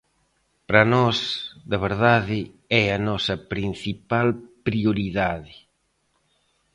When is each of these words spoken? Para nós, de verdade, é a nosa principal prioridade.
Para 0.67 0.83
nós, 0.93 1.17
de 1.71 1.77
verdade, 1.87 2.39
é 2.81 2.83
a 2.97 2.99
nosa 3.07 3.35
principal 3.53 4.27
prioridade. 4.67 5.55